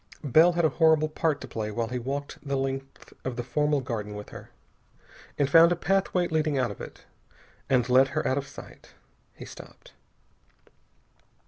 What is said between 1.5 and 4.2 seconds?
while he walked the length of the formal garden